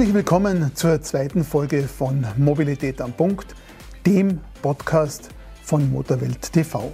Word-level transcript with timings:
Herzlich 0.00 0.14
willkommen 0.14 0.74
zur 0.74 1.02
zweiten 1.02 1.44
Folge 1.44 1.82
von 1.82 2.24
Mobilität 2.38 3.02
am 3.02 3.12
Punkt, 3.12 3.54
dem 4.06 4.40
Podcast 4.62 5.28
von 5.62 5.92
Motorwelt 5.92 6.40
TV. 6.52 6.90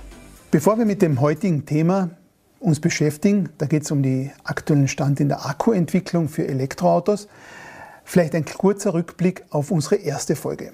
Bevor 0.50 0.76
wir 0.76 0.86
mit 0.86 1.02
dem 1.02 1.20
heutigen 1.20 1.64
Thema 1.64 2.10
uns 2.58 2.80
beschäftigen, 2.80 3.50
da 3.58 3.66
geht 3.66 3.84
es 3.84 3.92
um 3.92 4.02
den 4.02 4.32
aktuellen 4.42 4.88
Stand 4.88 5.20
in 5.20 5.28
der 5.28 5.46
Akkuentwicklung 5.46 6.28
für 6.28 6.48
Elektroautos, 6.48 7.28
Vielleicht 8.08 8.36
ein 8.36 8.44
kurzer 8.44 8.94
Rückblick 8.94 9.44
auf 9.50 9.72
unsere 9.72 9.96
erste 9.96 10.36
Folge. 10.36 10.72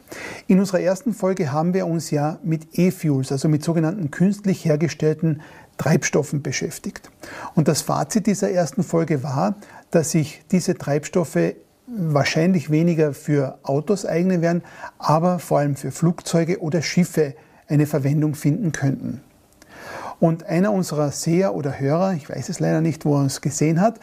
In 0.48 0.58
unserer 0.58 0.80
ersten 0.80 1.14
Folge 1.14 1.50
haben 1.50 1.72
wir 1.72 1.86
uns 1.86 2.10
ja 2.10 2.38
mit 2.42 2.78
E-Fuels, 2.78 3.32
also 3.32 3.48
mit 3.48 3.64
sogenannten 3.64 4.10
künstlich 4.10 4.66
hergestellten 4.66 5.40
Treibstoffen 5.78 6.42
beschäftigt. 6.42 7.10
Und 7.54 7.68
das 7.68 7.80
Fazit 7.80 8.26
dieser 8.26 8.50
ersten 8.50 8.82
Folge 8.82 9.22
war, 9.22 9.54
dass 9.90 10.10
sich 10.10 10.42
diese 10.50 10.74
Treibstoffe 10.76 11.54
wahrscheinlich 11.94 12.70
weniger 12.70 13.12
für 13.12 13.58
Autos 13.62 14.06
eignen 14.06 14.40
werden, 14.40 14.62
aber 14.98 15.38
vor 15.38 15.58
allem 15.58 15.76
für 15.76 15.90
Flugzeuge 15.90 16.60
oder 16.60 16.82
Schiffe 16.82 17.34
eine 17.68 17.86
Verwendung 17.86 18.34
finden 18.34 18.72
könnten. 18.72 19.20
Und 20.20 20.44
einer 20.44 20.72
unserer 20.72 21.10
Seher 21.10 21.54
oder 21.54 21.78
Hörer, 21.78 22.14
ich 22.14 22.28
weiß 22.28 22.48
es 22.48 22.60
leider 22.60 22.80
nicht, 22.80 23.04
wo 23.04 23.16
er 23.16 23.22
uns 23.22 23.40
gesehen 23.40 23.80
hat, 23.80 23.98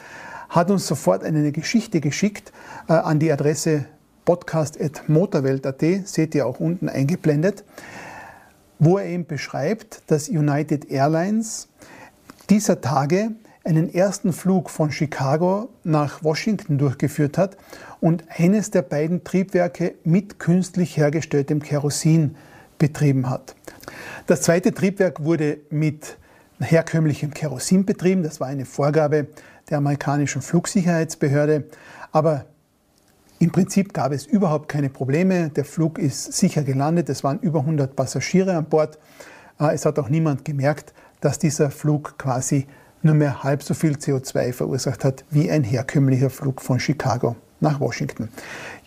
hat 0.49 0.71
uns 0.71 0.85
sofort 0.87 1.23
eine 1.23 1.51
Geschichte 1.51 2.01
geschickt 2.01 2.51
äh, 2.87 2.93
an 2.93 3.19
die 3.19 3.31
Adresse 3.31 3.85
podcast.motorwelt.at, 4.25 5.83
seht 6.05 6.35
ihr 6.35 6.45
auch 6.45 6.59
unten 6.59 6.89
eingeblendet, 6.89 7.63
wo 8.77 8.97
er 8.97 9.05
eben 9.05 9.25
beschreibt, 9.25 10.01
dass 10.07 10.29
United 10.29 10.91
Airlines 10.91 11.67
dieser 12.49 12.81
Tage 12.81 13.31
einen 13.69 13.93
ersten 13.93 14.33
Flug 14.33 14.69
von 14.71 14.91
Chicago 14.91 15.69
nach 15.83 16.23
Washington 16.23 16.79
durchgeführt 16.79 17.37
hat 17.37 17.55
und 18.01 18.23
eines 18.27 18.71
der 18.71 18.81
beiden 18.81 19.23
Triebwerke 19.23 19.93
mit 20.03 20.39
künstlich 20.39 20.97
hergestelltem 20.97 21.61
Kerosin 21.61 22.35
betrieben 22.79 23.29
hat. 23.29 23.55
Das 24.25 24.41
zweite 24.41 24.73
Triebwerk 24.73 25.23
wurde 25.23 25.59
mit 25.69 26.17
herkömmlichem 26.59 27.31
Kerosin 27.31 27.85
betrieben. 27.85 28.23
Das 28.23 28.39
war 28.39 28.47
eine 28.47 28.65
Vorgabe 28.65 29.27
der 29.69 29.77
amerikanischen 29.77 30.41
Flugsicherheitsbehörde. 30.41 31.65
Aber 32.11 32.45
im 33.37 33.51
Prinzip 33.51 33.93
gab 33.93 34.11
es 34.11 34.25
überhaupt 34.25 34.67
keine 34.67 34.89
Probleme. 34.89 35.49
Der 35.49 35.63
Flug 35.63 35.99
ist 35.99 36.33
sicher 36.33 36.63
gelandet. 36.63 37.07
Es 37.07 37.23
waren 37.23 37.39
über 37.39 37.59
100 37.59 37.95
Passagiere 37.95 38.55
an 38.55 38.65
Bord. 38.65 38.97
Äh, 39.59 39.75
es 39.75 39.85
hat 39.85 39.99
auch 39.99 40.09
niemand 40.09 40.43
gemerkt, 40.43 40.91
dass 41.21 41.37
dieser 41.37 41.69
Flug 41.69 42.17
quasi 42.17 42.65
nur 43.01 43.15
mehr 43.15 43.43
halb 43.43 43.63
so 43.63 43.73
viel 43.73 43.93
CO2 43.93 44.53
verursacht 44.53 45.03
hat 45.03 45.23
wie 45.29 45.49
ein 45.49 45.63
herkömmlicher 45.63 46.29
Flug 46.29 46.61
von 46.61 46.79
Chicago 46.79 47.35
nach 47.59 47.79
Washington. 47.79 48.29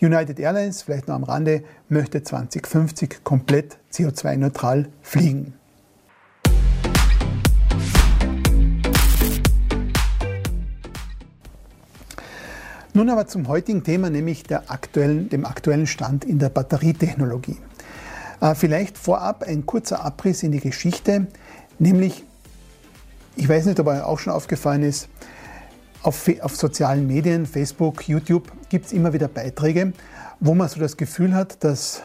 United 0.01 0.39
Airlines, 0.39 0.83
vielleicht 0.83 1.07
noch 1.07 1.15
am 1.15 1.23
Rande, 1.23 1.63
möchte 1.89 2.23
2050 2.23 3.23
komplett 3.23 3.77
CO2-neutral 3.91 4.87
fliegen. 5.01 5.53
Nun 12.95 13.09
aber 13.09 13.25
zum 13.25 13.47
heutigen 13.47 13.83
Thema, 13.83 14.11
nämlich 14.11 14.43
aktuellen, 14.67 15.27
dem 15.29 15.45
aktuellen 15.45 15.87
Stand 15.87 16.25
in 16.25 16.37
der 16.37 16.49
Batterietechnologie. 16.49 17.57
Äh, 18.39 18.53
vielleicht 18.53 18.99
vorab 18.99 19.43
ein 19.43 19.65
kurzer 19.65 20.05
Abriss 20.05 20.43
in 20.43 20.51
die 20.51 20.59
Geschichte, 20.59 21.25
nämlich 21.79 22.23
ich 23.35 23.47
weiß 23.49 23.65
nicht, 23.65 23.79
ob 23.79 23.87
euch 23.87 24.01
auch 24.01 24.19
schon 24.19 24.33
aufgefallen 24.33 24.83
ist, 24.83 25.09
auf, 26.03 26.29
auf 26.41 26.55
sozialen 26.55 27.07
Medien, 27.07 27.45
Facebook, 27.45 28.07
YouTube, 28.07 28.51
gibt 28.69 28.87
es 28.87 28.93
immer 28.93 29.13
wieder 29.13 29.27
Beiträge, 29.27 29.93
wo 30.39 30.53
man 30.53 30.67
so 30.67 30.79
das 30.79 30.97
Gefühl 30.97 31.33
hat, 31.33 31.63
dass 31.63 32.01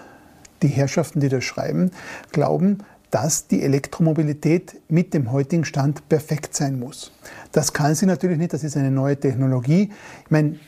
die 0.63 0.69
Herrschaften, 0.69 1.21
die 1.21 1.29
das 1.29 1.45
schreiben, 1.45 1.91
glauben, 2.33 2.79
dass 3.11 3.47
die 3.47 3.63
Elektromobilität 3.63 4.81
mit 4.89 5.15
dem 5.15 5.33
heutigen 5.33 5.65
Stand 5.65 6.09
perfekt 6.09 6.55
sein 6.55 6.79
muss. 6.79 7.13
Das 7.53 7.73
kann 7.73 7.95
sie 7.95 8.07
natürlich 8.07 8.39
nicht, 8.39 8.53
das 8.53 8.65
ist 8.65 8.77
eine 8.77 8.91
neue 8.91 9.19
Technologie. 9.19 9.91
Ich 10.25 10.31
meine, 10.31 10.59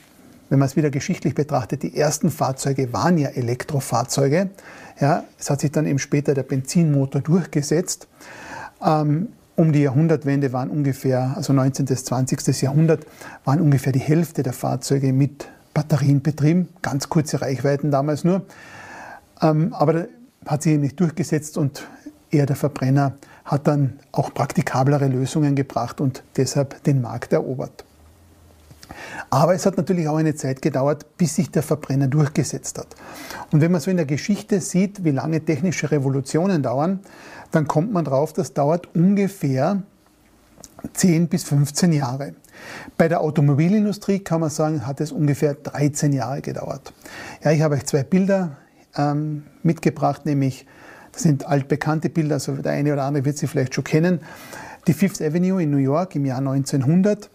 wenn 0.49 0.59
man 0.59 0.67
es 0.67 0.75
wieder 0.75 0.91
geschichtlich 0.91 1.35
betrachtet, 1.35 1.83
die 1.83 1.97
ersten 1.97 2.31
Fahrzeuge 2.31 2.93
waren 2.93 3.19
ja 3.19 3.29
Elektrofahrzeuge. 3.29 4.51
Ja, 5.01 5.25
es 5.39 5.49
hat 5.49 5.61
sich 5.61 5.71
dann 5.71 5.87
eben 5.87 5.99
später 5.99 6.35
der 6.35 6.43
Benzinmotor 6.43 7.21
durchgesetzt. 7.21 8.09
Ähm, 8.85 9.29
um 9.61 9.73
die 9.73 9.83
Jahrhundertwende 9.83 10.55
waren 10.55 10.71
ungefähr, 10.71 11.35
also 11.37 11.53
19. 11.53 11.85
bis 11.85 12.05
20. 12.05 12.63
Jahrhundert, 12.63 13.05
waren 13.45 13.61
ungefähr 13.61 13.93
die 13.93 13.99
Hälfte 13.99 14.43
der 14.43 14.55
Fahrzeuge 14.55 15.13
mit 15.13 15.49
Batterien 15.75 16.23
betrieben. 16.23 16.71
Ganz 16.81 17.11
kurze 17.11 17.43
Reichweiten 17.43 17.91
damals 17.91 18.25
nur. 18.25 18.41
Ähm, 19.43 19.75
aber 19.75 20.07
hat 20.47 20.63
sich 20.63 20.79
nicht 20.79 20.99
durchgesetzt 20.99 21.59
und 21.59 21.87
eher 22.31 22.47
der 22.47 22.57
Verbrenner 22.57 23.13
hat 23.45 23.67
dann 23.67 23.99
auch 24.13 24.33
praktikablere 24.33 25.09
Lösungen 25.09 25.55
gebracht 25.55 26.01
und 26.01 26.23
deshalb 26.39 26.83
den 26.85 27.03
Markt 27.03 27.35
erobert. 27.35 27.85
Aber 29.31 29.55
es 29.55 29.67
hat 29.67 29.77
natürlich 29.77 30.09
auch 30.09 30.17
eine 30.17 30.35
Zeit 30.35 30.63
gedauert, 30.63 31.17
bis 31.17 31.37
sich 31.37 31.51
der 31.51 31.63
Verbrenner 31.63 32.09
durchgesetzt 32.09 32.79
hat. 32.79 32.89
Und 33.53 33.61
wenn 33.61 33.73
man 33.73 33.81
so 33.81 33.91
in 33.91 33.97
der 33.97 34.07
Geschichte 34.07 34.61
sieht, 34.61 35.05
wie 35.05 35.11
lange 35.11 35.45
technische 35.45 35.91
Revolutionen 35.91 36.63
dauern, 36.63 37.01
dann 37.51 37.67
kommt 37.67 37.93
man 37.93 38.05
drauf, 38.05 38.33
das 38.33 38.53
dauert 38.53 38.95
ungefähr 38.95 39.83
10 40.93 41.29
bis 41.29 41.45
15 41.45 41.93
Jahre. 41.93 42.35
Bei 42.97 43.09
der 43.09 43.21
Automobilindustrie 43.21 44.21
kann 44.21 44.41
man 44.41 44.51
sagen, 44.51 44.87
hat 44.87 45.01
es 45.01 45.13
ungefähr 45.13 45.55
13 45.55 46.13
Jahre 46.13 46.41
gedauert. 46.41 46.93
Ja, 47.43 47.51
ich 47.51 47.63
habe 47.63 47.75
euch 47.75 47.87
zwei 47.87 48.03
Bilder 48.03 48.57
ähm, 48.97 49.45
mitgebracht, 49.63 50.27
nämlich 50.27 50.67
das 51.13 51.23
sind 51.23 51.47
altbekannte 51.47 52.09
Bilder, 52.09 52.35
also 52.35 52.55
der 52.57 52.73
eine 52.73 52.93
oder 52.93 53.05
andere 53.05 53.25
wird 53.25 53.39
sie 53.39 53.47
vielleicht 53.47 53.75
schon 53.75 53.85
kennen. 53.85 54.21
Die 54.87 54.93
Fifth 54.93 55.21
Avenue 55.21 55.63
in 55.63 55.71
New 55.71 55.79
York 55.79 56.15
im 56.15 56.25
Jahr 56.25 56.39
1900. 56.39 57.31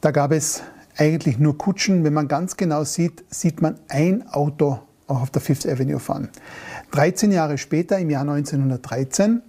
Da 0.00 0.10
gab 0.10 0.32
es 0.32 0.62
eigentlich 0.96 1.38
nur 1.38 1.58
Kutschen. 1.58 2.04
Wenn 2.04 2.14
man 2.14 2.28
ganz 2.28 2.56
genau 2.56 2.84
sieht, 2.84 3.24
sieht 3.30 3.62
man 3.62 3.78
ein 3.88 4.28
Auto 4.28 4.78
auch 5.06 5.22
auf 5.22 5.30
der 5.30 5.42
Fifth 5.42 5.66
Avenue 5.66 6.00
fahren. 6.00 6.28
13 6.92 7.32
Jahre 7.32 7.58
später, 7.58 7.98
im 7.98 8.10
Jahr 8.10 8.22
1913, 8.22 9.42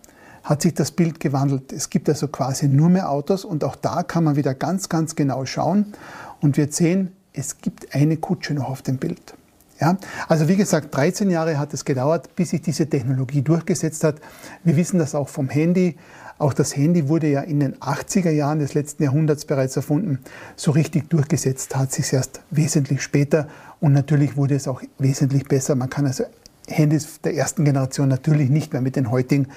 hat 0.44 0.62
sich 0.62 0.74
das 0.74 0.92
Bild 0.92 1.20
gewandelt. 1.20 1.74
Es 1.74 1.90
gibt 1.90 2.08
also 2.10 2.28
quasi 2.28 2.68
nur 2.68 2.90
mehr 2.90 3.10
Autos 3.10 3.44
und 3.44 3.64
auch 3.64 3.76
da 3.76 4.04
kann 4.04 4.24
man 4.24 4.36
wieder 4.36 4.54
ganz, 4.54 4.88
ganz 4.88 5.16
genau 5.16 5.46
schauen 5.46 5.94
und 6.42 6.58
wird 6.58 6.74
sehen, 6.74 7.12
es 7.34 7.60
gibt 7.60 7.94
eine 7.94 8.18
Kutsche 8.18 8.54
noch 8.54 8.70
auf 8.70 8.82
dem 8.82 8.98
Bild. 8.98 9.36
Ja? 9.80 9.98
Also 10.28 10.48
wie 10.48 10.56
gesagt, 10.56 10.96
13 10.96 11.30
Jahre 11.30 11.60
hat 11.60 11.74
es 11.74 11.86
gedauert, 11.86 12.36
bis 12.36 12.50
sich 12.52 12.62
diese 12.62 12.88
Technologie 12.88 13.42
durchgesetzt 13.42 14.04
hat. 14.04 14.16
Wir 14.64 14.76
wissen 14.76 15.00
das 15.00 15.16
auch 15.16 15.30
vom 15.30 15.50
Handy. 15.50 15.98
Auch 16.40 16.54
das 16.54 16.76
Handy 16.76 17.10
wurde 17.10 17.28
ja 17.28 17.42
in 17.42 17.60
den 17.60 17.76
80er 17.78 18.30
Jahren 18.30 18.60
des 18.60 18.76
letzten 18.76 19.04
Jahrhunderts 19.04 19.46
bereits 19.46 19.76
erfunden. 19.76 20.20
So 20.56 20.72
richtig 20.72 21.10
durchgesetzt 21.10 21.76
hat 21.76 21.92
sich 21.92 22.14
erst 22.14 22.42
wesentlich 22.52 23.02
später 23.02 23.48
und 23.80 23.94
natürlich 23.94 24.38
wurde 24.38 24.56
es 24.56 24.68
auch 24.68 24.82
wesentlich 25.00 25.48
besser. 25.48 25.76
Man 25.76 25.90
kann 25.90 26.06
also 26.06 26.26
Handys 26.68 27.22
der 27.22 27.34
ersten 27.36 27.66
Generation 27.66 28.08
natürlich 28.08 28.50
nicht 28.50 28.74
mehr 28.74 28.82
mit 28.82 28.96
den 28.96 29.10
heutigen 29.10 29.48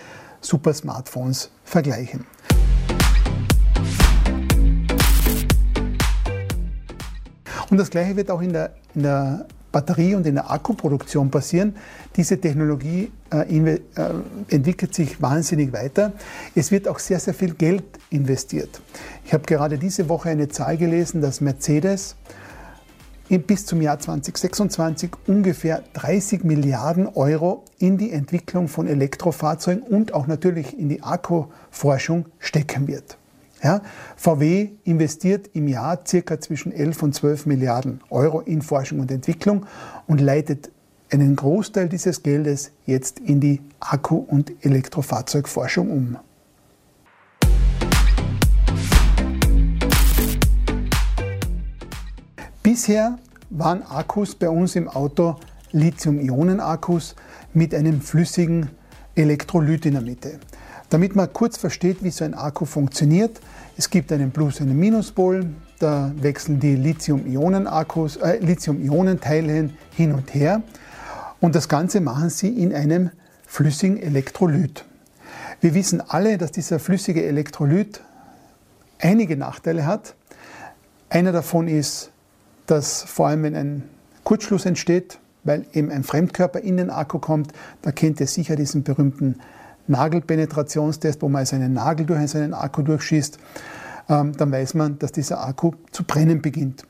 Super-Smartphones 0.41 1.51
vergleichen. 1.65 2.25
Und 7.69 7.77
das 7.77 7.91
Gleiche 7.91 8.17
wird 8.17 8.31
auch 8.31 8.41
in 8.41 8.53
der, 8.53 8.75
in 8.95 9.03
der 9.03 9.47
Batterie- 9.73 10.15
und 10.15 10.27
in 10.27 10.35
der 10.35 10.51
Akkuproduktion 10.51 11.31
passieren. 11.31 11.77
Diese 12.17 12.41
Technologie 12.41 13.11
äh, 13.33 13.59
äh, 13.59 13.79
entwickelt 14.49 14.95
sich 14.95 15.21
wahnsinnig 15.23 15.73
weiter. 15.73 16.13
Es 16.55 16.71
wird 16.71 16.89
auch 16.89 16.99
sehr, 16.99 17.21
sehr 17.21 17.35
viel 17.35 17.55
Geld 17.55 17.85
investiert. 18.11 18.81
Ich 19.25 19.33
habe 19.33 19.45
gerade 19.45 19.79
diese 19.79 20.09
Woche 20.09 20.31
eine 20.31 20.49
Zahl 20.49 20.77
gelesen, 20.77 21.21
dass 21.21 21.41
Mercedes 21.41 22.17
bis 23.39 23.65
zum 23.65 23.81
Jahr 23.81 23.99
2026 23.99 25.11
ungefähr 25.29 25.85
30 25.93 26.43
Milliarden 26.43 27.07
Euro 27.07 27.65
in 27.79 27.97
die 27.97 28.11
Entwicklung 28.11 28.67
von 28.67 28.89
Elektrofahrzeugen 28.89 29.85
und 29.85 30.15
auch 30.15 30.27
natürlich 30.27 30.77
in 30.77 30.89
die 30.89 31.05
Akkuforschung 31.05 32.27
stecken 32.41 32.89
wird. 32.89 33.20
Ja, 33.63 33.83
VW 34.17 34.71
investiert 34.85 35.51
im 35.53 35.69
Jahr 35.69 36.01
circa 36.07 36.41
zwischen 36.41 36.73
11 36.73 37.03
und 37.03 37.15
12 37.15 37.45
Milliarden 37.45 38.01
Euro 38.09 38.41
in 38.41 38.63
Forschung 38.63 39.01
und 39.01 39.11
Entwicklung 39.11 39.67
und 40.07 40.19
leitet 40.19 40.71
einen 41.11 41.37
Großteil 41.37 41.91
dieses 41.91 42.23
Geldes 42.23 42.73
jetzt 42.87 43.19
in 43.19 43.41
die 43.41 43.61
Akku- 43.79 44.25
und 44.27 44.65
Elektrofahrzeugforschung 44.65 45.91
um. 45.91 46.17
Bisher 52.63 53.19
waren 53.51 53.83
Akkus 53.83 54.35
bei 54.35 54.49
uns 54.49 54.75
im 54.75 54.89
Auto 54.89 55.37
Lithium-Ionen-Akkus 55.73 57.15
mit 57.53 57.75
einem 57.75 58.01
flüssigen 58.01 58.71
Elektrolyt 59.15 59.85
in 59.85 59.93
der 59.93 60.03
Mitte. 60.03 60.41
Damit 60.91 61.15
man 61.15 61.33
kurz 61.33 61.57
versteht, 61.57 62.03
wie 62.03 62.11
so 62.11 62.25
ein 62.25 62.35
Akku 62.35 62.65
funktioniert, 62.65 63.41
es 63.77 63.91
gibt 63.91 64.13
einen 64.13 64.33
Plus- 64.33 64.61
und 64.61 64.69
einen 64.69 64.79
Minuspol. 64.79 65.47
da 65.79 66.13
wechseln 66.17 66.61
die 66.61 66.75
Lithium-Ionen-Akkus, 66.75 68.17
äh, 68.17 68.37
Lithium-Ionen-Teile 68.41 69.71
hin 69.97 70.13
und 70.13 70.35
her. 70.35 70.63
Und 71.41 71.55
das 71.55 71.71
Ganze 71.71 72.03
machen 72.03 72.29
sie 72.29 72.49
in 72.49 72.75
einem 72.75 73.11
flüssigen 73.47 73.97
Elektrolyt. 73.97 74.85
Wir 75.63 75.73
wissen 75.73 76.03
alle, 76.07 76.37
dass 76.37 76.53
dieser 76.53 76.79
flüssige 76.81 77.25
Elektrolyt 77.25 78.03
einige 78.99 79.39
Nachteile 79.39 79.87
hat. 79.87 80.15
Einer 81.09 81.33
davon 81.33 81.67
ist, 81.67 82.11
dass 82.67 83.03
vor 83.03 83.29
allem 83.29 83.45
wenn 83.45 83.57
ein 83.57 83.83
Kurzschluss 84.25 84.67
entsteht, 84.67 85.19
weil 85.45 85.65
eben 85.73 85.91
ein 85.91 86.05
Fremdkörper 86.05 86.61
in 86.61 86.77
den 86.77 86.91
Akku 86.91 87.21
kommt, 87.21 87.53
da 87.81 87.91
kennt 87.91 88.21
ihr 88.21 88.27
sicher 88.27 88.55
diesen 88.55 88.83
berühmten 88.83 89.37
Nagelpenetrationstest, 89.91 91.21
wo 91.21 91.29
man 91.29 91.41
also 91.41 91.57
einen 91.57 91.75
Nagel 91.75 92.07
durch 92.07 92.35
einen 92.35 92.55
Akku 92.55 92.83
durchschießt, 92.83 93.39
ähm, 94.09 94.37
dann 94.37 94.51
weiß 94.51 94.75
man, 94.75 94.99
dass 94.99 95.13
dieser 95.13 95.45
Akku 95.45 95.73
zu 95.93 96.05
brennen 96.05 96.41
beginnt. 96.41 96.85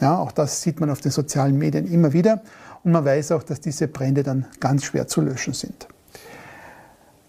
Ja, 0.00 0.18
auch 0.18 0.32
das 0.32 0.62
sieht 0.62 0.80
man 0.80 0.90
auf 0.90 1.00
den 1.00 1.12
sozialen 1.12 1.56
Medien 1.56 1.86
immer 1.86 2.12
wieder 2.12 2.42
und 2.82 2.92
man 2.92 3.04
weiß 3.04 3.32
auch, 3.32 3.42
dass 3.42 3.60
diese 3.60 3.88
Brände 3.88 4.22
dann 4.22 4.46
ganz 4.60 4.84
schwer 4.84 5.06
zu 5.06 5.20
löschen 5.20 5.54
sind. 5.54 5.88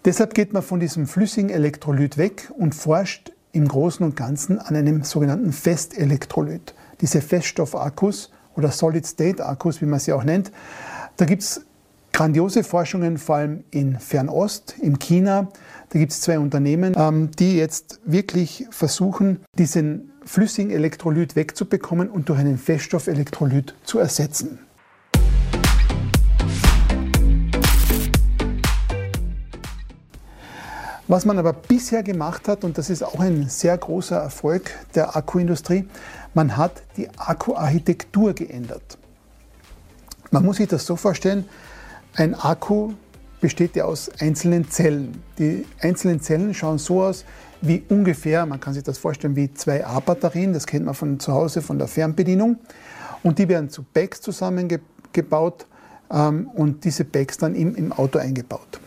Deshalb 0.04 0.34
geht 0.34 0.52
man 0.52 0.62
von 0.62 0.80
diesem 0.80 1.06
flüssigen 1.06 1.50
Elektrolyt 1.50 2.18
weg 2.18 2.50
und 2.58 2.74
forscht 2.74 3.32
im 3.52 3.68
Großen 3.68 4.04
und 4.04 4.16
Ganzen 4.16 4.58
an 4.58 4.76
einem 4.76 5.04
sogenannten 5.04 5.52
Festelektrolyt. 5.52 6.74
Diese 7.00 7.20
Feststoffakkus 7.20 8.30
oder 8.56 8.70
Solid-State-Akkus, 8.70 9.80
wie 9.80 9.86
man 9.86 10.00
sie 10.00 10.12
auch 10.12 10.24
nennt, 10.24 10.50
da 11.16 11.24
gibt 11.24 11.42
es 11.42 11.64
grandiose 12.14 12.62
Forschungen, 12.62 13.18
vor 13.18 13.36
allem 13.36 13.64
in 13.72 13.98
Fernost, 13.98 14.76
in 14.80 15.00
China. 15.00 15.48
Da 15.90 15.98
gibt 15.98 16.12
es 16.12 16.20
zwei 16.20 16.38
Unternehmen, 16.38 16.94
ähm, 16.96 17.32
die 17.32 17.56
jetzt 17.56 17.98
wirklich 18.04 18.66
versuchen, 18.70 19.40
diesen 19.58 20.12
flüssigen 20.24 20.70
Elektrolyt 20.70 21.34
wegzubekommen 21.34 22.08
und 22.08 22.28
durch 22.28 22.38
einen 22.38 22.56
Feststoffelektrolyt 22.56 23.74
zu 23.82 23.98
ersetzen. 23.98 24.60
Was 31.08 31.24
man 31.24 31.36
aber 31.38 31.52
bisher 31.52 32.04
gemacht 32.04 32.46
hat, 32.46 32.62
und 32.62 32.78
das 32.78 32.90
ist 32.90 33.02
auch 33.02 33.18
ein 33.18 33.48
sehr 33.48 33.76
großer 33.76 34.16
Erfolg 34.16 34.70
der 34.94 35.16
Akkuindustrie, 35.16 35.88
man 36.32 36.56
hat 36.56 36.80
die 36.96 37.08
Akkuarchitektur 37.18 38.34
geändert. 38.34 38.98
Man 40.30 40.44
muss 40.44 40.56
sich 40.56 40.68
das 40.68 40.86
so 40.86 40.94
vorstellen, 40.94 41.44
ein 42.16 42.34
Akku 42.34 42.92
besteht 43.40 43.76
ja 43.76 43.84
aus 43.84 44.10
einzelnen 44.20 44.70
Zellen. 44.70 45.22
Die 45.38 45.66
einzelnen 45.80 46.20
Zellen 46.20 46.54
schauen 46.54 46.78
so 46.78 47.02
aus 47.02 47.24
wie 47.60 47.82
ungefähr, 47.88 48.46
man 48.46 48.60
kann 48.60 48.74
sich 48.74 48.82
das 48.82 48.98
vorstellen, 48.98 49.36
wie 49.36 49.52
zwei 49.52 49.86
A-Batterien, 49.86 50.52
das 50.52 50.66
kennt 50.66 50.84
man 50.84 50.94
von 50.94 51.18
zu 51.18 51.32
Hause 51.32 51.62
von 51.62 51.78
der 51.78 51.88
Fernbedienung. 51.88 52.58
Und 53.22 53.38
die 53.38 53.48
werden 53.48 53.70
zu 53.70 53.82
Packs 53.82 54.20
zusammengebaut 54.20 55.66
ähm, 56.10 56.48
und 56.54 56.84
diese 56.84 57.04
Packs 57.04 57.38
dann 57.38 57.54
im, 57.54 57.74
im 57.74 57.92
Auto 57.92 58.18
eingebaut. 58.18 58.80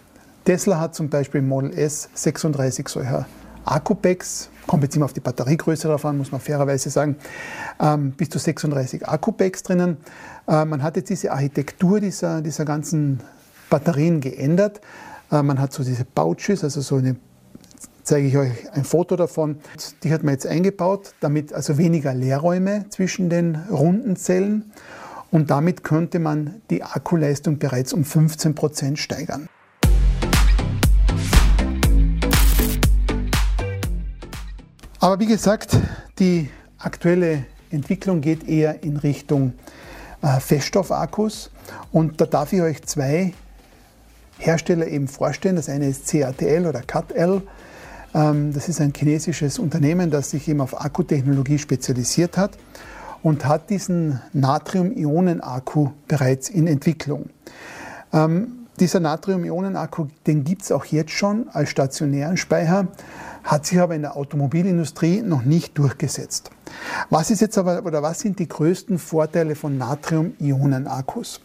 Tesla 0.46 0.80
hat 0.80 0.96
zum 0.96 1.10
Beispiel 1.10 1.42
Model 1.42 1.74
S 1.74 2.10
36 2.14 2.88
solcher 2.88 3.28
Akku-Packs, 3.72 4.50
kommt 4.66 4.84
jetzt 4.84 4.96
immer 4.96 5.06
auf 5.06 5.14
die 5.14 5.20
Batteriegröße 5.20 5.88
drauf 5.88 6.06
an, 6.06 6.18
muss 6.18 6.32
man 6.32 6.42
fairerweise 6.42 6.90
sagen, 6.90 7.18
ähm, 7.80 8.12
bis 8.12 8.30
zu 8.30 8.40
36 8.40 9.08
Akku-Packs 9.08 9.64
drinnen. 9.64 9.98
Äh, 10.48 10.66
man 10.66 10.84
hat 10.84 10.96
jetzt 10.96 11.10
diese 11.10 11.32
Architektur 11.32 12.00
dieser, 12.00 12.42
dieser 12.42 12.66
ganzen 12.66 13.22
Batterien 13.70 14.22
geändert. 14.22 14.82
Äh, 15.32 15.42
man 15.44 15.60
hat 15.60 15.74
so 15.74 15.84
diese 15.84 16.06
Pouches, 16.06 16.64
also 16.64 16.82
so 16.82 16.96
eine 16.98 17.16
zeige 18.04 18.28
ich 18.28 18.38
euch 18.38 18.72
ein 18.72 18.86
Foto 18.86 19.18
davon. 19.18 19.58
Die 20.04 20.14
hat 20.14 20.24
man 20.24 20.34
jetzt 20.34 20.48
eingebaut, 20.48 21.14
damit 21.20 21.52
also 21.52 21.78
weniger 21.78 22.14
Leerräume 22.14 22.86
zwischen 22.90 23.30
den 23.30 23.56
runden 23.70 24.16
Zellen 24.16 24.72
und 25.30 25.52
damit 25.52 25.84
könnte 25.84 26.20
man 26.20 26.62
die 26.70 26.84
Akkuleistung 26.84 27.60
bereits 27.60 27.92
um 27.92 28.06
15 28.06 28.56
Prozent 28.56 29.00
steigern. 29.00 29.50
Aber 35.08 35.22
wie 35.22 35.26
gesagt, 35.26 35.78
die 36.20 36.50
aktuelle 36.80 37.46
Entwicklung 37.72 38.20
geht 38.20 38.46
eher 38.46 38.84
in 38.84 38.98
Richtung 38.98 39.54
äh, 40.22 40.42
Feststoffakkus. 40.42 41.50
Und 41.94 42.20
da 42.20 42.26
darf 42.26 42.52
ich 42.52 42.62
euch 42.62 42.84
zwei 42.84 43.34
Hersteller 44.38 44.86
eben 44.86 45.08
vorstellen. 45.08 45.56
Das 45.56 45.70
eine 45.70 45.88
ist 45.88 46.12
CATL 46.12 46.66
oder 46.66 46.82
CATL. 46.82 47.42
Ähm, 48.14 48.52
das 48.52 48.68
ist 48.68 48.82
ein 48.82 48.92
chinesisches 48.94 49.60
Unternehmen, 49.60 50.12
das 50.12 50.32
sich 50.32 50.46
eben 50.50 50.60
auf 50.60 50.82
Akkutechnologie 50.82 51.58
spezialisiert 51.58 52.36
hat 52.36 52.58
und 53.24 53.46
hat 53.46 53.70
diesen 53.70 54.22
Natrium-Ionen-Akku 54.34 55.92
bereits 56.10 56.50
in 56.50 56.68
Entwicklung. 56.68 57.30
Ähm, 58.12 58.68
dieser 58.78 59.00
Natrium-Ionen-Akku, 59.00 60.08
den 60.28 60.44
gibt 60.44 60.64
es 60.64 60.72
auch 60.74 60.84
jetzt 60.84 61.12
schon 61.12 61.48
als 61.48 61.70
stationären 61.70 62.36
Speicher 62.36 62.90
hat 63.48 63.66
sich 63.66 63.80
aber 63.80 63.96
in 63.96 64.02
der 64.02 64.18
Automobilindustrie 64.18 65.22
noch 65.22 65.44
nicht 65.44 65.78
durchgesetzt. 65.78 66.52
Was 67.10 67.32
ist 67.32 67.40
jetzt 67.40 67.58
aber 67.58 67.86
oder 67.86 68.04
was 68.04 68.20
sind 68.20 68.40
die 68.40 68.48
größten 68.48 69.00
Vorteile 69.00 69.56
von 69.56 69.78
Natrium-Ionen-Akkus? 69.78 71.40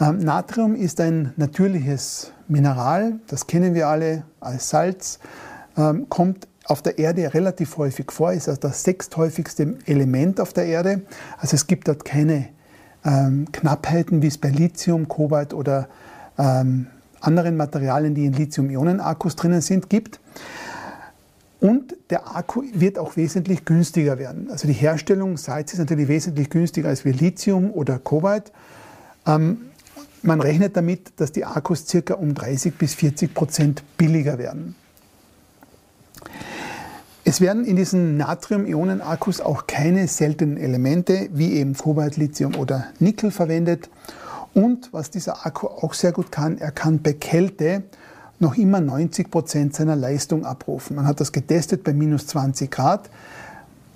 Ähm, 0.00 0.18
Natrium 0.18 0.76
ist 0.76 1.00
ein 1.00 1.32
natürliches 1.36 2.32
Mineral, 2.46 3.18
das 3.26 3.48
kennen 3.48 3.74
wir 3.74 3.88
alle 3.88 4.22
als 4.38 4.70
Salz, 4.70 5.18
ähm, 5.76 6.08
kommt 6.08 6.46
auf 6.66 6.82
der 6.82 6.98
Erde 6.98 7.34
relativ 7.34 7.76
häufig 7.78 8.12
vor, 8.12 8.32
ist 8.32 8.48
also 8.48 8.60
das 8.60 8.84
sechsthäufigste 8.84 9.76
Element 9.86 10.40
auf 10.40 10.52
der 10.52 10.66
Erde. 10.66 11.02
Also 11.38 11.56
es 11.56 11.66
gibt 11.66 11.88
dort 11.88 12.04
keine 12.04 12.46
ähm, 13.04 13.50
Knappheiten, 13.50 14.22
wie 14.22 14.28
es 14.28 14.38
bei 14.38 14.50
Lithium, 14.50 15.08
Kobalt 15.08 15.52
oder 15.52 15.88
ähm, 16.38 16.86
anderen 17.20 17.56
Materialien, 17.56 18.14
die 18.14 18.26
in 18.26 18.34
Lithium-Ionen-Akkus 18.34 19.34
drinnen 19.36 19.60
sind, 19.62 19.90
gibt. 19.90 20.20
Und 21.64 21.96
der 22.10 22.36
Akku 22.36 22.62
wird 22.74 22.98
auch 22.98 23.16
wesentlich 23.16 23.64
günstiger 23.64 24.18
werden. 24.18 24.50
Also 24.50 24.68
die 24.68 24.74
Herstellung 24.74 25.38
Salz 25.38 25.72
ist 25.72 25.78
natürlich 25.78 26.08
wesentlich 26.08 26.50
günstiger 26.50 26.90
als 26.90 27.06
wie 27.06 27.12
Lithium 27.12 27.70
oder 27.70 27.98
Kobalt. 27.98 28.52
Ähm, 29.26 29.62
man 30.20 30.42
rechnet 30.42 30.76
damit, 30.76 31.18
dass 31.18 31.32
die 31.32 31.46
Akkus 31.46 31.86
circa 31.86 32.16
um 32.16 32.34
30 32.34 32.74
bis 32.74 32.92
40 32.92 33.32
Prozent 33.32 33.82
billiger 33.96 34.36
werden. 34.36 34.74
Es 37.24 37.40
werden 37.40 37.64
in 37.64 37.76
diesen 37.76 38.18
Natrium-Ionen-Akkus 38.18 39.40
auch 39.40 39.66
keine 39.66 40.06
seltenen 40.06 40.58
Elemente 40.58 41.30
wie 41.32 41.54
eben 41.54 41.72
Kobalt, 41.72 42.18
Lithium 42.18 42.56
oder 42.56 42.88
Nickel 42.98 43.30
verwendet. 43.30 43.88
Und 44.52 44.92
was 44.92 45.08
dieser 45.10 45.46
Akku 45.46 45.68
auch 45.68 45.94
sehr 45.94 46.12
gut 46.12 46.30
kann, 46.30 46.58
er 46.58 46.72
kann 46.72 47.00
bei 47.00 47.14
Kälte 47.14 47.84
noch 48.44 48.56
immer 48.56 48.80
90 48.80 49.30
Prozent 49.30 49.74
seiner 49.74 49.96
Leistung 49.96 50.44
abrufen. 50.44 50.96
Man 50.96 51.06
hat 51.06 51.18
das 51.18 51.32
getestet 51.32 51.82
bei 51.82 51.92
minus 51.92 52.26
20 52.28 52.70
Grad. 52.70 53.10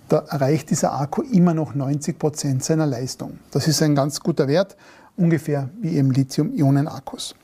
Da 0.09 0.25
erreicht 0.31 0.71
dieser 0.71 0.99
Akku 0.99 1.23
immer 1.23 1.53
noch 1.55 1.75
90 1.75 2.19
Prozent 2.19 2.65
seiner 2.65 2.87
Leistung. 2.87 3.39
Das 3.51 3.69
ist 3.69 3.83
ein 3.83 3.95
ganz 3.95 4.21
guter 4.21 4.49
Wert, 4.49 4.77
ungefähr 5.17 5.69
wie 5.81 5.99
im 5.99 6.11
Lithium-Ionen-Akkus. 6.11 7.35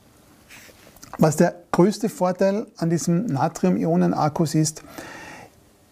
Was 1.19 1.37
der 1.37 1.55
größte 1.71 2.09
Vorteil 2.09 2.65
an 2.77 2.89
diesem 2.89 3.27
Natrium-Ionen-Akkus 3.27 4.55
ist, 4.55 4.81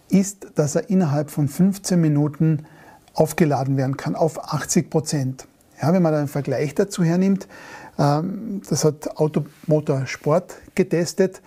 ist, 0.09 0.47
dass 0.55 0.75
er 0.75 0.89
innerhalb 0.89 1.29
von 1.29 1.47
15 1.47 2.01
Minuten 2.01 2.65
aufgeladen 3.13 3.77
werden 3.77 3.97
kann 3.97 4.15
auf 4.15 4.51
80 4.51 4.89
Prozent. 4.89 5.45
Ja, 5.79 5.93
wenn 5.93 6.01
man 6.01 6.13
einen 6.13 6.27
Vergleich 6.27 6.73
dazu 6.73 7.03
hernimmt, 7.03 7.47
das 7.97 8.85
hat 8.85 9.17
Automotor 9.17 10.07
Sport 10.07 10.55
getestet. 10.75 11.41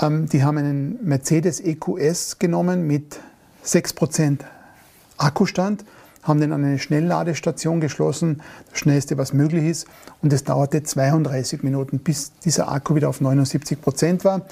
Ähm, 0.00 0.28
die 0.28 0.42
haben 0.42 0.58
einen 0.58 0.98
Mercedes 1.02 1.60
EQS 1.60 2.38
genommen 2.38 2.86
mit 2.86 3.18
6% 3.64 4.40
Akkustand, 5.18 5.84
haben 6.22 6.40
den 6.40 6.52
an 6.52 6.64
eine 6.64 6.78
Schnellladestation 6.78 7.80
geschlossen, 7.80 8.40
das 8.70 8.78
schnellste, 8.78 9.18
was 9.18 9.32
möglich 9.32 9.64
ist. 9.64 9.86
Und 10.22 10.32
es 10.32 10.44
dauerte 10.44 10.82
32 10.82 11.62
Minuten, 11.62 11.98
bis 11.98 12.32
dieser 12.44 12.70
Akku 12.70 12.94
wieder 12.94 13.08
auf 13.08 13.20
79% 13.20 14.24
war. 14.24 14.42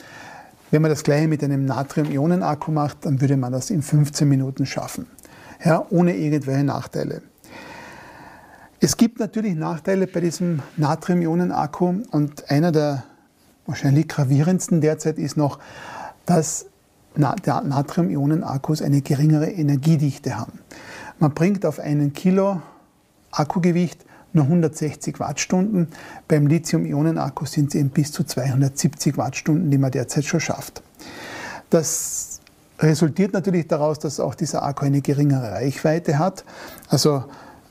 Wenn 0.70 0.82
man 0.82 0.90
das 0.90 1.02
gleiche 1.02 1.28
mit 1.28 1.42
einem 1.42 1.64
Natrium-Ionen-Akku 1.64 2.70
macht, 2.70 3.04
dann 3.04 3.20
würde 3.20 3.36
man 3.36 3.52
das 3.52 3.70
in 3.70 3.82
15 3.82 4.26
Minuten 4.28 4.64
schaffen, 4.64 5.06
ja, 5.62 5.84
ohne 5.90 6.16
irgendwelche 6.16 6.64
Nachteile. 6.64 7.22
Es 8.84 8.96
gibt 8.96 9.20
natürlich 9.20 9.54
Nachteile 9.54 10.08
bei 10.08 10.18
diesem 10.18 10.60
Natrium-Ionen-Akku 10.76 12.02
und 12.10 12.50
einer 12.50 12.72
der 12.72 13.04
wahrscheinlich 13.64 14.08
gravierendsten 14.08 14.80
derzeit 14.80 15.18
ist 15.18 15.36
noch, 15.36 15.60
dass 16.26 16.66
Natrium-Ionen-Akkus 17.14 18.82
eine 18.82 19.00
geringere 19.00 19.48
Energiedichte 19.52 20.36
haben. 20.36 20.58
Man 21.20 21.32
bringt 21.32 21.64
auf 21.64 21.78
einen 21.78 22.12
Kilo 22.12 22.60
Akkugewicht 23.30 24.04
nur 24.32 24.46
160 24.46 25.20
Wattstunden. 25.20 25.86
Beim 26.26 26.48
Lithium-Ionen-Akku 26.48 27.46
sind 27.46 27.68
es 27.68 27.76
eben 27.76 27.90
bis 27.90 28.10
zu 28.10 28.24
270 28.24 29.16
Wattstunden, 29.16 29.70
die 29.70 29.78
man 29.78 29.92
derzeit 29.92 30.24
schon 30.24 30.40
schafft. 30.40 30.82
Das 31.70 32.40
resultiert 32.80 33.32
natürlich 33.32 33.68
daraus, 33.68 34.00
dass 34.00 34.18
auch 34.18 34.34
dieser 34.34 34.64
Akku 34.64 34.84
eine 34.84 35.02
geringere 35.02 35.52
Reichweite 35.52 36.18
hat. 36.18 36.44
Also 36.88 37.22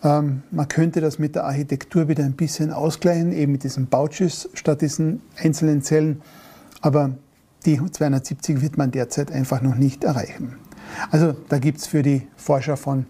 ähm, 0.03 0.43
man 0.51 0.67
könnte 0.67 1.01
das 1.01 1.19
mit 1.19 1.35
der 1.35 1.45
Architektur 1.45 2.07
wieder 2.07 2.23
ein 2.23 2.33
bisschen 2.33 2.71
ausgleichen, 2.71 3.31
eben 3.33 3.51
mit 3.51 3.63
diesen 3.63 3.87
Pouches 3.87 4.49
statt 4.53 4.81
diesen 4.81 5.21
einzelnen 5.37 5.81
Zellen. 5.81 6.21
Aber 6.81 7.11
die 7.65 7.79
270 7.79 8.61
wird 8.61 8.77
man 8.77 8.91
derzeit 8.91 9.31
einfach 9.31 9.61
noch 9.61 9.75
nicht 9.75 10.03
erreichen. 10.03 10.55
Also 11.11 11.33
da 11.49 11.59
gibt 11.59 11.79
es 11.79 11.87
für 11.87 12.01
die 12.01 12.27
Forscher 12.35 12.77
von 12.77 13.05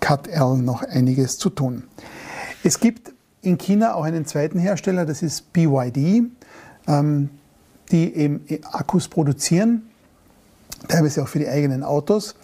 CutL 0.00 0.56
noch 0.58 0.82
einiges 0.82 1.38
zu 1.38 1.50
tun. 1.50 1.84
Es 2.64 2.80
gibt 2.80 3.12
in 3.42 3.58
China 3.58 3.94
auch 3.94 4.04
einen 4.04 4.26
zweiten 4.26 4.58
Hersteller, 4.58 5.06
das 5.06 5.22
ist 5.22 5.52
BYD, 5.52 6.24
ähm, 6.88 7.30
die 7.90 8.14
eben 8.14 8.44
Akkus 8.70 9.08
produzieren, 9.08 9.82
teilweise 10.88 11.22
auch 11.22 11.28
für 11.28 11.38
die 11.38 11.48
eigenen 11.48 11.82
Autos. 11.82 12.34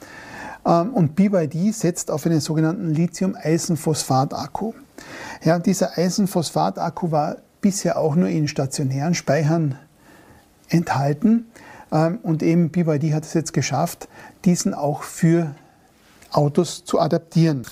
Ähm, 0.66 0.94
und 0.94 1.14
BYD 1.14 1.74
setzt 1.74 2.10
auf 2.10 2.26
einen 2.26 2.40
sogenannten 2.40 2.90
Lithium-Eisenphosphat-Akku. 2.90 4.72
Ja, 5.44 5.58
dieser 5.58 5.96
Eisenphosphat-Akku 5.96 7.10
war 7.10 7.36
bisher 7.60 7.98
auch 7.98 8.14
nur 8.14 8.28
in 8.28 8.48
stationären 8.48 9.14
Speichern 9.14 9.78
enthalten. 10.68 11.46
Ähm, 11.92 12.18
und 12.22 12.42
eben 12.42 12.70
BYD 12.70 13.12
hat 13.14 13.24
es 13.24 13.34
jetzt 13.34 13.52
geschafft, 13.52 14.08
diesen 14.44 14.74
auch 14.74 15.02
für 15.02 15.54
Autos 16.30 16.84
zu 16.84 17.00
adaptieren. 17.00 17.64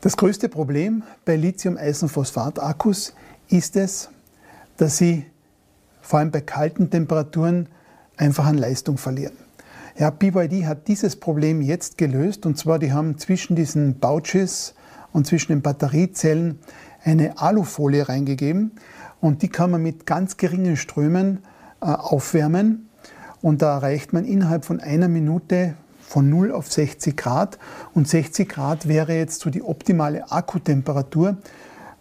Das 0.00 0.16
größte 0.16 0.48
Problem 0.48 1.02
bei 1.24 1.36
Lithium-Eisenphosphat-Akkus 1.36 3.14
ist 3.48 3.76
es, 3.76 4.08
dass 4.76 4.96
sie 4.96 5.26
vor 6.00 6.20
allem 6.20 6.30
bei 6.30 6.40
kalten 6.40 6.90
Temperaturen 6.90 7.68
einfach 8.16 8.46
an 8.46 8.58
Leistung 8.58 8.96
verlieren. 8.96 9.36
Ja, 9.98 10.10
BYD 10.10 10.64
hat 10.64 10.86
dieses 10.86 11.16
Problem 11.16 11.60
jetzt 11.60 11.98
gelöst. 11.98 12.46
Und 12.46 12.56
zwar, 12.56 12.78
die 12.78 12.92
haben 12.92 13.18
zwischen 13.18 13.56
diesen 13.56 13.98
Pouches 13.98 14.74
und 15.12 15.26
zwischen 15.26 15.50
den 15.50 15.60
Batteriezellen 15.60 16.60
eine 17.02 17.38
Alufolie 17.38 18.08
reingegeben. 18.08 18.70
Und 19.20 19.42
die 19.42 19.48
kann 19.48 19.72
man 19.72 19.82
mit 19.82 20.06
ganz 20.06 20.36
geringen 20.36 20.76
Strömen 20.76 21.40
äh, 21.80 21.86
aufwärmen. 21.86 22.88
Und 23.42 23.60
da 23.60 23.74
erreicht 23.74 24.12
man 24.12 24.24
innerhalb 24.24 24.64
von 24.64 24.78
einer 24.78 25.08
Minute 25.08 25.74
von 26.00 26.30
0 26.30 26.52
auf 26.52 26.70
60 26.70 27.16
Grad. 27.16 27.58
Und 27.92 28.06
60 28.06 28.48
Grad 28.48 28.86
wäre 28.86 29.14
jetzt 29.14 29.40
so 29.40 29.50
die 29.50 29.64
optimale 29.64 30.30
Akkutemperatur, 30.30 31.38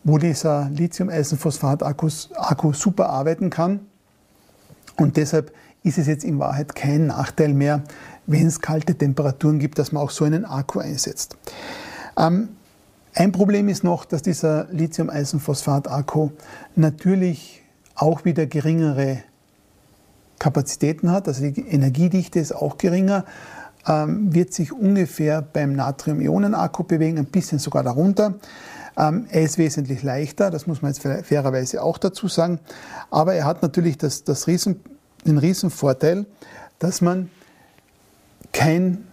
wo 0.04 0.20
dieser 0.20 0.70
Lithium-Eisenphosphat-Akku 0.70 2.10
Akku 2.36 2.74
super 2.74 3.10
arbeiten 3.10 3.50
kann. 3.50 3.80
Und 4.98 5.18
deshalb 5.18 5.51
ist 5.88 5.98
es 5.98 6.08
jetzt 6.08 6.25
in 6.25 6.38
Wahrheit 6.38 6.75
kein 6.75 7.08
Nachteil 7.08 7.53
mehr, 7.53 7.82
wenn 8.25 8.46
es 8.46 8.60
kalte 8.60 8.96
Temperaturen 8.96 9.58
gibt, 9.58 9.79
dass 9.79 9.91
man 9.91 10.03
auch 10.03 10.12
so 10.12 10.25
einen 10.25 10.44
Akku 10.44 10.79
einsetzt. 10.79 11.38
Ähm, 12.17 12.50
ein 13.13 13.32
Problem 13.32 13.70
ist 13.70 13.84
noch, 13.84 14.06
dass 14.06 14.22
dieser 14.22 14.67
Lithium-Eisenphosphat-Akku 14.72 16.32
natürlich 16.75 17.63
auch 17.96 18.25
wieder 18.25 18.46
geringere 18.46 19.20
Kapazitäten 20.39 21.12
hat, 21.12 21.27
also 21.27 21.50
die 21.50 21.67
Energiedichte 21.67 22.39
ist 22.39 22.51
auch 22.51 22.77
geringer, 22.77 23.25
ähm, 23.88 24.34
wird 24.36 24.53
sich 24.53 24.72
ungefähr 24.72 25.41
beim 25.41 25.74
Natrium-Ionen-Akku 25.74 26.84
bewegen, 26.84 27.17
ein 27.17 27.25
bisschen 27.25 27.58
sogar 27.58 27.82
darunter. 27.82 28.36
Ähm, 28.98 29.25
er 29.32 29.41
ist 29.41 29.58
wesentlich 29.58 30.03
leichter, 30.03 30.51
das 30.51 30.67
muss 30.67 30.82
man 30.82 30.91
jetzt 30.91 31.01
fairerweise 31.01 31.82
auch 31.82 31.98
dazu 31.98 32.27
sagen, 32.27 32.60
aber 33.10 33.34
er 33.34 33.46
hat 33.46 33.62
natürlich 33.63 33.98
das, 33.98 34.25
das 34.25 34.46
Riesen 34.48 34.82
den 35.27 35.38
Riesenvorteil, 35.38 36.25
dass 36.79 37.01
man 37.01 37.29
kein 38.51 39.05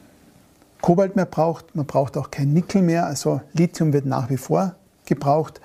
Kobalt 0.80 1.16
mehr 1.16 1.26
braucht, 1.26 1.74
man 1.74 1.86
braucht 1.86 2.16
auch 2.16 2.30
kein 2.30 2.52
Nickel 2.52 2.82
mehr, 2.82 3.06
also 3.06 3.40
Lithium 3.52 3.92
wird 3.92 4.06
nach 4.06 4.30
wie 4.30 4.36
vor 4.36 4.74
gebraucht. 5.06 5.60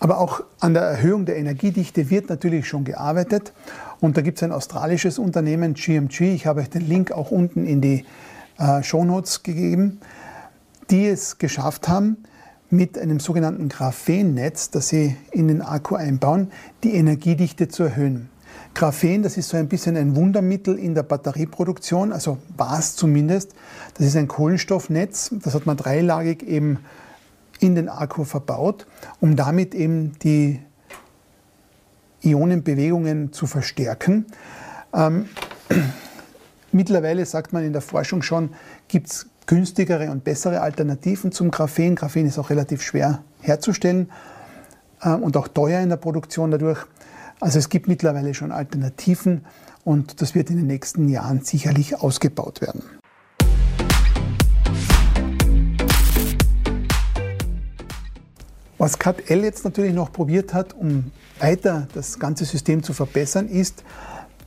Aber 0.00 0.18
auch 0.18 0.42
an 0.60 0.74
der 0.74 0.82
Erhöhung 0.82 1.24
der 1.24 1.36
Energiedichte 1.36 2.10
wird 2.10 2.28
natürlich 2.28 2.68
schon 2.68 2.84
gearbeitet. 2.84 3.52
Und 4.00 4.16
da 4.16 4.20
gibt 4.20 4.38
es 4.38 4.42
ein 4.42 4.52
australisches 4.52 5.18
Unternehmen, 5.18 5.74
GMG, 5.74 6.34
ich 6.34 6.46
habe 6.46 6.60
euch 6.60 6.68
den 6.68 6.86
Link 6.86 7.10
auch 7.12 7.30
unten 7.30 7.66
in 7.66 7.80
die 7.80 8.04
äh, 8.58 8.82
Shownotes 8.82 9.42
gegeben, 9.42 10.00
die 10.90 11.06
es 11.06 11.38
geschafft 11.38 11.88
haben, 11.88 12.18
mit 12.70 12.98
einem 12.98 13.20
sogenannten 13.20 13.68
Graphennetz, 13.68 14.70
das 14.70 14.88
sie 14.88 15.16
in 15.30 15.48
den 15.48 15.62
Akku 15.62 15.94
einbauen, 15.94 16.50
die 16.82 16.94
Energiedichte 16.94 17.68
zu 17.68 17.84
erhöhen. 17.84 18.28
Graphen, 18.74 19.22
das 19.22 19.36
ist 19.36 19.48
so 19.48 19.56
ein 19.56 19.68
bisschen 19.68 19.96
ein 19.96 20.16
Wundermittel 20.16 20.78
in 20.78 20.94
der 20.94 21.04
Batterieproduktion, 21.04 22.12
also 22.12 22.38
war 22.56 22.78
es 22.78 22.96
zumindest. 22.96 23.54
Das 23.96 24.06
ist 24.06 24.16
ein 24.16 24.26
Kohlenstoffnetz, 24.26 25.30
das 25.42 25.54
hat 25.54 25.64
man 25.64 25.76
dreilagig 25.76 26.42
eben 26.42 26.80
in 27.60 27.76
den 27.76 27.88
Akku 27.88 28.24
verbaut, 28.24 28.86
um 29.20 29.36
damit 29.36 29.74
eben 29.74 30.18
die 30.18 30.60
Ionenbewegungen 32.22 33.32
zu 33.32 33.46
verstärken. 33.46 34.26
Ähm, 34.92 35.26
mittlerweile 36.72 37.24
sagt 37.26 37.52
man 37.52 37.64
in 37.64 37.72
der 37.72 37.82
Forschung 37.82 38.22
schon, 38.22 38.50
gibt 38.88 39.08
es 39.08 39.26
günstigere 39.46 40.10
und 40.10 40.24
bessere 40.24 40.60
Alternativen 40.60 41.30
zum 41.30 41.50
Graphen. 41.50 41.94
Graphen 41.94 42.26
ist 42.26 42.38
auch 42.38 42.50
relativ 42.50 42.82
schwer 42.82 43.22
herzustellen 43.40 44.10
äh, 45.02 45.10
und 45.10 45.36
auch 45.36 45.48
teuer 45.48 45.80
in 45.80 45.90
der 45.90 45.96
Produktion 45.96 46.50
dadurch. 46.50 46.86
Also 47.44 47.58
es 47.58 47.68
gibt 47.68 47.88
mittlerweile 47.88 48.32
schon 48.32 48.52
Alternativen 48.52 49.44
und 49.84 50.22
das 50.22 50.34
wird 50.34 50.48
in 50.48 50.56
den 50.56 50.66
nächsten 50.66 51.10
Jahren 51.10 51.42
sicherlich 51.42 52.00
ausgebaut 52.00 52.62
werden. 52.62 52.82
Was 58.78 58.98
CAT-L 58.98 59.44
jetzt 59.44 59.62
natürlich 59.62 59.92
noch 59.92 60.10
probiert 60.10 60.54
hat, 60.54 60.72
um 60.72 61.12
weiter 61.38 61.86
das 61.92 62.18
ganze 62.18 62.46
System 62.46 62.82
zu 62.82 62.94
verbessern, 62.94 63.46
ist, 63.46 63.84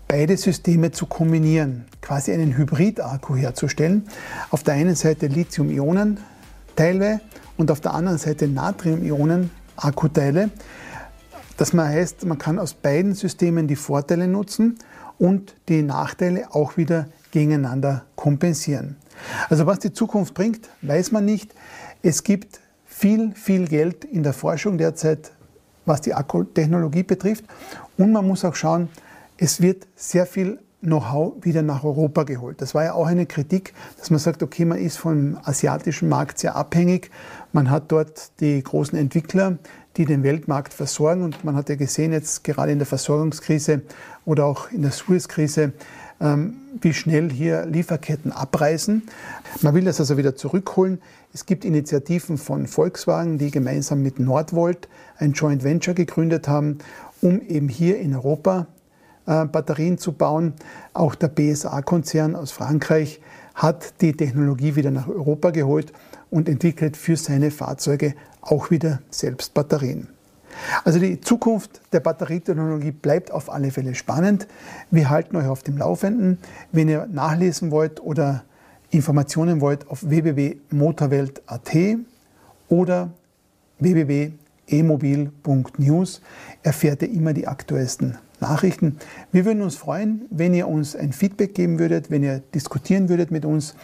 beide 0.07 0.35
Systeme 0.35 0.89
zu 0.89 1.05
kombinieren, 1.05 1.85
quasi 2.01 2.31
einen 2.31 2.57
Hybrid-Akku 2.57 3.35
herzustellen. 3.35 4.07
Auf 4.49 4.63
der 4.63 4.73
einen 4.73 4.95
Seite 4.95 5.27
Lithium-Ionen-Teile 5.27 7.21
und 7.57 7.69
auf 7.69 7.79
der 7.79 7.93
anderen 7.93 8.17
Seite 8.17 8.47
Natrium-Ionen-Akkuteile 8.47 10.49
das 11.57 11.73
heißt, 11.73 12.25
man 12.25 12.37
kann 12.37 12.59
aus 12.59 12.73
beiden 12.73 13.15
Systemen 13.15 13.67
die 13.67 13.75
Vorteile 13.75 14.27
nutzen 14.27 14.77
und 15.17 15.55
die 15.67 15.81
Nachteile 15.81 16.53
auch 16.53 16.77
wieder 16.77 17.07
gegeneinander 17.31 18.05
kompensieren. 18.15 18.95
Also 19.49 19.65
was 19.65 19.79
die 19.79 19.91
Zukunft 19.91 20.33
bringt, 20.33 20.69
weiß 20.83 21.11
man 21.11 21.25
nicht. 21.25 21.53
Es 22.03 22.23
gibt 22.23 22.59
viel, 22.85 23.33
viel 23.33 23.67
Geld 23.67 24.05
in 24.05 24.23
der 24.23 24.33
Forschung 24.33 24.77
derzeit, 24.77 25.31
was 25.85 26.01
die 26.01 26.13
Akkutechnologie 26.13 27.03
betrifft. 27.03 27.45
Und 27.97 28.11
man 28.11 28.27
muss 28.27 28.45
auch 28.45 28.55
schauen, 28.55 28.89
es 29.37 29.61
wird 29.61 29.87
sehr 29.95 30.25
viel 30.25 30.59
Know-how 30.81 31.33
wieder 31.41 31.63
nach 31.63 31.83
Europa 31.83 32.23
geholt. 32.23 32.61
Das 32.61 32.75
war 32.75 32.83
ja 32.83 32.93
auch 32.93 33.07
eine 33.07 33.25
Kritik, 33.25 33.73
dass 33.97 34.11
man 34.11 34.19
sagt, 34.19 34.43
okay, 34.43 34.63
man 34.63 34.77
ist 34.77 34.97
vom 34.97 35.37
asiatischen 35.43 36.07
Markt 36.07 36.37
sehr 36.37 36.55
abhängig. 36.55 37.09
Man 37.51 37.71
hat 37.71 37.91
dort 37.91 38.39
die 38.39 38.61
großen 38.61 38.97
Entwickler, 38.97 39.57
die 39.97 40.05
den 40.05 40.21
Weltmarkt 40.21 40.75
versorgen. 40.75 41.23
Und 41.23 41.43
man 41.43 41.55
hat 41.55 41.69
ja 41.69 41.75
gesehen, 41.75 42.13
jetzt 42.13 42.43
gerade 42.43 42.71
in 42.71 42.77
der 42.77 42.85
Versorgungskrise 42.85 43.81
oder 44.23 44.45
auch 44.45 44.71
in 44.71 44.83
der 44.83 44.91
Suez-Krise, 44.91 45.73
ähm, 46.21 46.57
wie 46.79 46.93
schnell 46.93 47.31
hier 47.31 47.65
Lieferketten 47.65 48.31
abreißen. 48.31 49.01
Man 49.63 49.73
will 49.73 49.83
das 49.83 49.99
also 49.99 50.15
wieder 50.17 50.35
zurückholen. 50.35 51.01
Es 51.33 51.47
gibt 51.47 51.65
Initiativen 51.65 52.37
von 52.37 52.67
Volkswagen, 52.67 53.39
die 53.39 53.49
gemeinsam 53.49 54.03
mit 54.03 54.19
Nordvolt 54.19 54.87
ein 55.17 55.33
Joint 55.33 55.63
Venture 55.63 55.95
gegründet 55.95 56.47
haben, 56.47 56.77
um 57.21 57.41
eben 57.41 57.67
hier 57.67 57.99
in 57.99 58.13
Europa 58.13 58.67
Batterien 59.27 59.97
zu 59.97 60.13
bauen. 60.13 60.53
Auch 60.93 61.15
der 61.15 61.27
BSA-Konzern 61.27 62.35
aus 62.35 62.51
Frankreich 62.51 63.19
hat 63.53 64.01
die 64.01 64.13
Technologie 64.13 64.75
wieder 64.75 64.91
nach 64.91 65.07
Europa 65.07 65.51
geholt 65.51 65.91
und 66.29 66.47
entwickelt 66.47 66.95
für 66.95 67.17
seine 67.17 67.51
Fahrzeuge 67.51 68.13
auch 68.41 68.71
wieder 68.71 69.01
selbst 69.09 69.53
Batterien. 69.53 70.07
Also 70.83 70.99
die 70.99 71.21
Zukunft 71.21 71.81
der 71.91 71.99
Batterietechnologie 71.99 72.91
bleibt 72.91 73.31
auf 73.31 73.51
alle 73.51 73.71
Fälle 73.71 73.95
spannend. 73.95 74.47
Wir 74.91 75.09
halten 75.09 75.35
euch 75.35 75.47
auf 75.47 75.61
dem 75.61 75.77
Laufenden. 75.77 76.37
Wenn 76.71 76.87
ihr 76.89 77.07
nachlesen 77.11 77.71
wollt 77.71 78.01
oder 78.01 78.43
Informationen 78.89 79.59
wollt, 79.61 79.89
auf 79.89 80.09
www.motorwelt.at 80.09 81.75
oder 82.69 83.09
www.emobil.news 83.79 86.21
erfährt 86.63 87.01
ihr 87.01 87.11
immer 87.11 87.33
die 87.33 87.47
aktuellsten 87.47 88.17
Nachrichten. 88.39 88.97
Wir 89.31 89.45
würden 89.45 89.61
uns 89.61 89.75
freuen, 89.75 90.25
wenn 90.29 90.53
ihr 90.53 90.67
uns 90.67 90.95
ein 90.95 91.13
Feedback 91.13 91.55
geben 91.55 91.79
würdet, 91.79 92.11
wenn 92.11 92.23
ihr 92.23 92.39
diskutieren 92.53 93.09
würdet 93.09 93.31
mit 93.31 93.45
uns, 93.45 93.75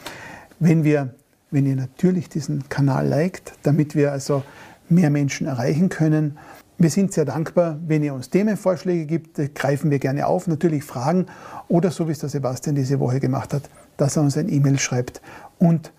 wenn 0.59 0.83
wir 0.83 1.15
wenn 1.53 1.67
ihr 1.67 1.75
natürlich 1.75 2.29
diesen 2.29 2.67
Kanal 2.67 3.07
liked, 3.07 3.53
damit 3.61 3.93
wir 3.95 4.11
also 4.11 4.43
mehr 4.89 5.11
Menschen 5.11 5.45
erreichen 5.45 5.87
können. 5.87 6.39
Wir 6.79 6.89
sind 6.89 7.13
sehr 7.13 7.25
dankbar, 7.25 7.79
wenn 7.85 8.03
ihr 8.03 8.15
uns 8.15 8.31
Themenvorschläge 8.31 9.05
gibt, 9.05 9.55
greifen 9.55 9.91
wir 9.91 9.99
gerne 9.99 10.25
auf, 10.25 10.47
natürlich 10.47 10.83
Fragen 10.83 11.27
oder 11.67 11.91
so 11.91 12.07
wie 12.07 12.11
es 12.11 12.19
der 12.19 12.29
Sebastian 12.29 12.75
diese 12.75 12.99
Woche 12.99 13.19
gemacht 13.19 13.53
hat, 13.53 13.69
dass 13.97 14.17
er 14.17 14.23
uns 14.23 14.35
ein 14.35 14.51
E-Mail 14.51 14.79
schreibt 14.79 15.21
und 15.59 15.93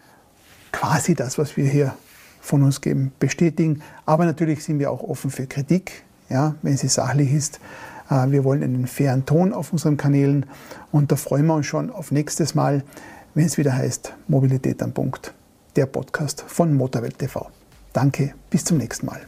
quasi 0.73 1.15
das, 1.15 1.39
was 1.39 1.57
wir 1.57 1.67
hier 1.67 1.95
von 2.41 2.65
uns 2.65 2.81
geben, 2.81 3.13
bestätigen. 3.21 3.81
Aber 4.05 4.25
natürlich 4.25 4.65
sind 4.65 4.81
wir 4.81 4.91
auch 4.91 5.03
offen 5.03 5.31
für 5.31 5.47
Kritik, 5.47 6.03
ja, 6.29 6.57
wenn 6.63 6.77
sie 6.77 6.89
sachlich 6.89 7.33
ist. 7.33 7.61
Äh, 8.11 8.31
wir 8.31 8.45
wollen 8.45 8.63
einen 8.63 8.87
fairen 8.87 9.27
Ton 9.27 9.53
auf 9.53 9.73
unseren 9.73 9.97
Kanälen 9.97 10.47
und 10.93 11.13
da 11.13 11.17
freuen 11.17 11.47
wir 11.47 11.55
uns 11.55 11.67
schon 11.67 11.91
auf 11.91 12.11
nächstes 12.11 12.55
Mal, 12.55 12.83
wenn 13.35 13.47
es 13.47 13.59
wieder 13.59 13.75
heißt 13.75 14.15
Mobilität 14.29 14.83
am 14.83 14.93
Punkt, 14.93 15.35
der 15.77 15.87
Podcast 15.87 16.45
von 16.47 16.75
Motorwelt 16.75 17.19
TV. 17.19 17.51
Danke, 17.93 18.35
bis 18.51 18.65
zum 18.65 18.79
nächsten 18.79 19.07
Mal. 19.07 19.21